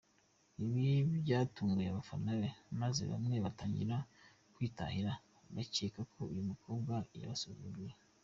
Ibi 0.63 0.87
byatunguye 1.25 1.89
abafana 1.91 2.31
be 2.39 2.49
maze 2.81 3.01
bamwe 3.11 3.35
batangira 3.45 3.97
kwitahira 4.53 5.11
bakeka 5.55 6.01
ko 6.11 6.19
uyu 6.31 6.41
mukobwa 6.49 6.93
yabasuzuguye. 7.19 7.93